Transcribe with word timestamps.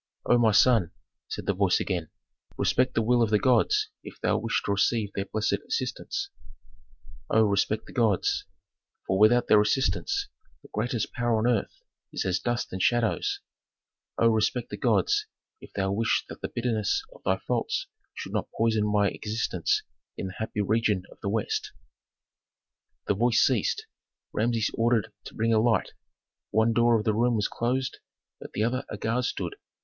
"O 0.25 0.39
my 0.39 0.51
son," 0.51 0.89
said 1.27 1.45
the 1.45 1.53
voice 1.53 1.79
again, 1.79 2.09
"respect 2.57 2.95
the 2.95 3.03
will 3.03 3.21
of 3.21 3.29
the 3.29 3.37
gods 3.37 3.89
if 4.03 4.19
thou 4.19 4.35
wish 4.35 4.59
to 4.65 4.71
receive 4.71 5.13
their 5.13 5.25
blessed 5.25 5.59
assistance 5.67 6.31
O 7.29 7.43
respect 7.43 7.85
the 7.85 7.93
gods, 7.93 8.45
for 9.05 9.19
without 9.19 9.45
their 9.45 9.61
assistance 9.61 10.27
the 10.63 10.69
greatest 10.73 11.13
power 11.13 11.37
on 11.37 11.45
earth 11.45 11.83
is 12.11 12.25
as 12.25 12.39
dust 12.39 12.73
and 12.73 12.81
shadows 12.81 13.41
O 14.17 14.29
respect 14.29 14.71
the 14.71 14.75
gods 14.77 15.27
if 15.59 15.71
thou 15.73 15.91
wish 15.91 16.25
that 16.29 16.41
the 16.41 16.49
bitterness 16.49 17.03
of 17.13 17.21
thy 17.23 17.37
faults 17.37 17.85
should 18.15 18.33
not 18.33 18.49
poison 18.57 18.91
my 18.91 19.07
existence 19.09 19.83
in 20.17 20.25
the 20.25 20.33
happy 20.39 20.61
region 20.61 21.03
of 21.11 21.19
the 21.21 21.29
West." 21.29 21.73
The 23.05 23.13
voice 23.13 23.39
ceased, 23.39 23.85
Rameses 24.33 24.71
ordered 24.73 25.13
to 25.25 25.35
bring 25.35 25.53
a 25.53 25.59
light. 25.59 25.93
One 26.49 26.73
door 26.73 26.97
of 26.97 27.05
the 27.05 27.13
room 27.13 27.35
was 27.35 27.47
closed, 27.47 27.99
at 28.43 28.53
the 28.53 28.63
other 28.63 28.83
a 28.89 28.97
guard 28.97 29.25
stood. 29.25 29.57